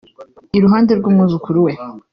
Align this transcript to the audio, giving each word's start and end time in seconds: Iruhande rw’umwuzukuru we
Iruhande 0.57 0.91
rw’umwuzukuru 0.99 1.59
we 1.65 1.71